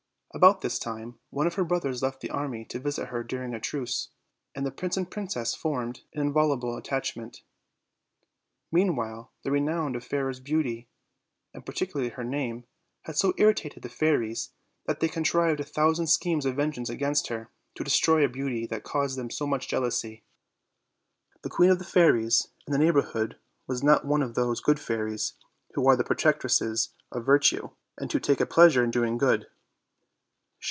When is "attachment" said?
6.77-7.41